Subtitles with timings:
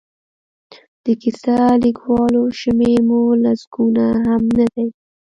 [1.03, 4.87] د کیسه لیکوالو شمېر مو لسګونه هم نه دی.